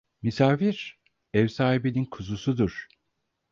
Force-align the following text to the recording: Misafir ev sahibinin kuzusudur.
Misafir 0.21 0.97
ev 1.33 1.47
sahibinin 1.47 2.05
kuzusudur. 2.05 2.87